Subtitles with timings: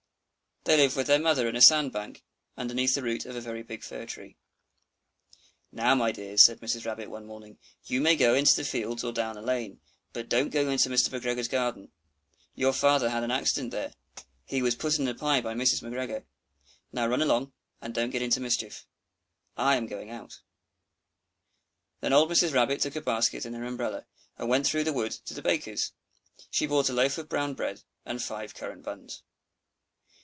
[0.63, 2.23] They lived with their mother in a sand bank,
[2.55, 4.37] underneath the root of a very big fir tree.
[5.71, 6.85] "Now, my dears," said old Mrs.
[6.85, 9.81] Rabbit, one morning, "you may go into the fields or down the lane,
[10.13, 11.09] but don't go into Mr.
[11.09, 11.91] McGregor's garden;
[12.53, 13.95] your father had an accident there;
[14.45, 15.81] he was put in a pie by Mrs.
[15.81, 16.25] McGregor.
[16.91, 18.85] Now run along, and don't get into mischief.
[19.57, 20.41] I am going out."
[22.01, 22.53] Then old Mrs.
[22.53, 24.05] Rabbit took a basket and her umbrella,
[24.37, 25.93] and went through the wood to the baker's.
[26.51, 29.23] She bought a loaf of brown bread and five currant buns.